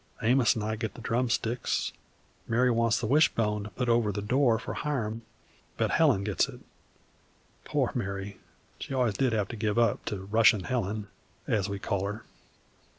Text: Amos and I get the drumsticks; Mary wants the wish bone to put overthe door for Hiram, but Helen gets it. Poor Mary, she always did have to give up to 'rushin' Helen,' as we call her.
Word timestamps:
Amos 0.23 0.55
and 0.55 0.63
I 0.63 0.77
get 0.77 0.95
the 0.95 1.01
drumsticks; 1.01 1.93
Mary 2.47 2.71
wants 2.71 2.99
the 2.99 3.05
wish 3.05 3.31
bone 3.35 3.65
to 3.65 3.69
put 3.69 3.87
overthe 3.87 4.27
door 4.27 4.57
for 4.57 4.73
Hiram, 4.73 5.21
but 5.77 5.91
Helen 5.91 6.23
gets 6.23 6.49
it. 6.49 6.59
Poor 7.65 7.91
Mary, 7.93 8.39
she 8.79 8.95
always 8.95 9.13
did 9.13 9.31
have 9.31 9.49
to 9.49 9.55
give 9.55 9.77
up 9.77 10.03
to 10.05 10.23
'rushin' 10.25 10.63
Helen,' 10.63 11.07
as 11.47 11.69
we 11.69 11.77
call 11.77 12.05
her. 12.05 12.23